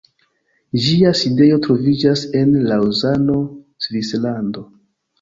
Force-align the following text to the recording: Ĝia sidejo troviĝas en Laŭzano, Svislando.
Ĝia 0.85 1.11
sidejo 1.19 1.59
troviĝas 1.67 2.25
en 2.41 2.59
Laŭzano, 2.73 3.39
Svislando. 3.89 4.69